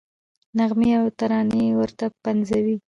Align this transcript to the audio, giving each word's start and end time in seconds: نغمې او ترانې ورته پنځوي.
نغمې 0.57 0.91
او 0.99 1.05
ترانې 1.19 1.65
ورته 1.79 2.05
پنځوي. 2.23 2.75